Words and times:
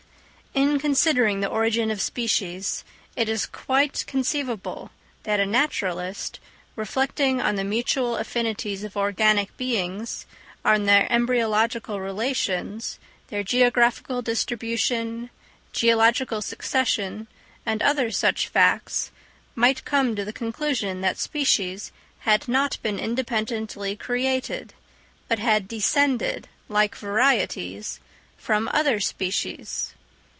In 0.53 0.79
considering 0.79 1.39
the 1.39 1.47
origin 1.47 1.89
of 1.91 2.01
species, 2.01 2.83
it 3.15 3.29
is 3.29 3.45
quite 3.45 4.03
conceivable 4.05 4.91
that 5.23 5.39
a 5.39 5.45
naturalist, 5.45 6.41
reflecting 6.75 7.39
on 7.39 7.55
the 7.55 7.63
mutual 7.63 8.17
affinities 8.17 8.83
of 8.83 8.97
organic 8.97 9.55
beings, 9.55 10.25
on 10.65 10.83
their 10.85 11.09
embryological 11.09 12.01
relations, 12.01 12.99
their 13.29 13.43
geographical 13.43 14.21
distribution, 14.21 15.29
geological 15.71 16.41
succession, 16.41 17.27
and 17.65 17.81
other 17.81 18.11
such 18.11 18.49
facts, 18.49 19.09
might 19.55 19.85
come 19.85 20.17
to 20.17 20.25
the 20.25 20.33
conclusion 20.33 20.99
that 20.99 21.17
species 21.17 21.93
had 22.21 22.49
not 22.49 22.77
been 22.83 22.99
independently 22.99 23.95
created, 23.95 24.73
but 25.29 25.39
had 25.39 25.69
descended, 25.69 26.49
like 26.67 26.93
varieties, 26.93 28.01
from 28.37 28.67
other 28.73 28.99
species. 28.99 29.93